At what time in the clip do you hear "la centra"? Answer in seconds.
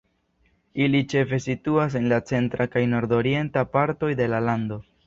2.15-2.69